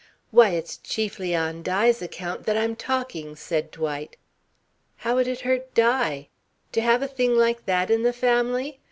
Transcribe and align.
"Why, 0.31 0.49
it's 0.49 0.77
chiefly 0.77 1.35
on 1.35 1.61
Di's 1.61 2.01
account 2.01 2.47
that 2.47 2.57
I'm 2.57 2.75
talking," 2.75 3.35
said 3.35 3.69
Dwight. 3.69 4.17
"How 5.05 5.13
would 5.13 5.27
it 5.27 5.41
hurt 5.41 5.75
Di?" 5.75 6.27
"To 6.71 6.81
have 6.81 7.03
a 7.03 7.07
thing 7.07 7.35
like 7.35 7.67
that 7.67 7.91
in 7.91 8.01
the 8.01 8.11
family? 8.11 8.79